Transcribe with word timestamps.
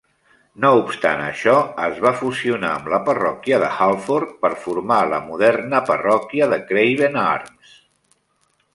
No 0.63 0.69
obstant 0.77 1.19
això 1.25 1.53
es 1.87 1.99
va 2.05 2.13
fusionar 2.21 2.71
amb 2.79 2.89
la 2.95 3.01
parròquia 3.11 3.61
de 3.65 3.69
Halford 3.85 4.33
per 4.47 4.53
formar 4.67 5.01
la 5.15 5.23
moderna 5.31 5.85
parròquia 5.93 6.53
de 6.57 6.63
Craven 6.73 7.25
Arms. 7.29 7.81